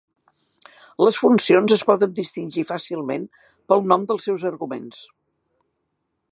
Les 1.07 1.19
funcions 1.23 1.75
es 1.75 1.83
poden 1.89 2.15
distingir 2.21 2.65
fàcilment 2.71 3.29
pel 3.73 3.87
nom 3.93 4.09
dels 4.13 4.27
seus 4.31 4.47
arguments. 4.55 5.07